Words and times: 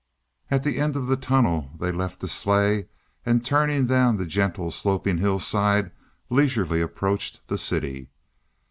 At 0.49 0.63
the 0.63 0.79
end 0.79 0.95
of 0.95 1.05
the 1.05 1.15
tunnel 1.15 1.69
they 1.79 1.91
left 1.91 2.21
the 2.21 2.27
sleigh, 2.27 2.87
and, 3.23 3.45
turning 3.45 3.85
down 3.85 4.15
the 4.17 4.25
gentle 4.25 4.71
sloping 4.71 5.19
hillside, 5.19 5.91
leisurely 6.27 6.81
approached 6.81 7.47
the 7.49 7.55
city. 7.59 8.09